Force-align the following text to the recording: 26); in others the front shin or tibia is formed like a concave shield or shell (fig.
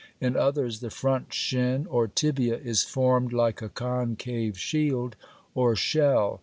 26); 0.17 0.21
in 0.21 0.35
others 0.35 0.79
the 0.79 0.89
front 0.89 1.31
shin 1.31 1.85
or 1.87 2.07
tibia 2.07 2.57
is 2.57 2.83
formed 2.83 3.31
like 3.31 3.61
a 3.61 3.69
concave 3.69 4.57
shield 4.57 5.15
or 5.53 5.75
shell 5.75 6.37
(fig. 6.37 6.39